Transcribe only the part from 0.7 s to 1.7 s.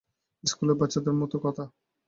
বাচ্চাদের মতো কথা।